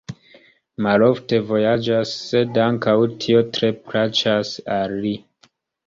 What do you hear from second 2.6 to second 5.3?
ankaŭ tio tre plaĉas al li.